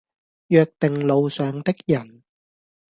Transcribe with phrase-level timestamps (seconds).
[0.49, 2.23] 約定路上的人，